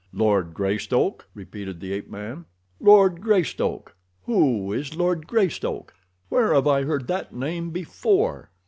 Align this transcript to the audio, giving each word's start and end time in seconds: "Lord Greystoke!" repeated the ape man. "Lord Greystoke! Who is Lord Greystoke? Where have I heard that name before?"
"Lord 0.13 0.55
Greystoke!" 0.55 1.27
repeated 1.35 1.79
the 1.79 1.93
ape 1.93 2.09
man. 2.09 2.45
"Lord 2.79 3.21
Greystoke! 3.21 3.95
Who 4.23 4.73
is 4.73 4.95
Lord 4.95 5.27
Greystoke? 5.27 5.93
Where 6.27 6.55
have 6.55 6.65
I 6.65 6.81
heard 6.85 7.05
that 7.07 7.35
name 7.35 7.69
before?" 7.69 8.49